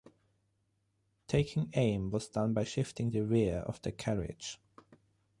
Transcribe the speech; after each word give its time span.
Taking 1.27 1.69
aim 1.75 2.09
was 2.09 2.27
done 2.27 2.53
by 2.55 2.63
shifting 2.63 3.11
the 3.11 3.21
rear 3.23 3.57
of 3.67 3.79
the 3.83 3.91
carriage. 3.91 4.59